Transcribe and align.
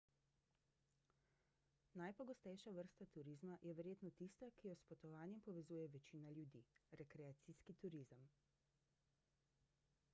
najpogostejša 2.01 2.71
vrsta 2.77 3.05
turizma 3.17 3.57
je 3.67 3.75
verjetno 3.79 4.11
tista 4.21 4.49
ki 4.61 4.69
jo 4.71 4.77
s 4.79 4.87
potovanjem 4.93 5.43
povezuje 5.49 5.91
večina 5.97 6.31
ljudi 6.37 6.63
rekreacijski 7.03 7.75
turizem 7.83 8.25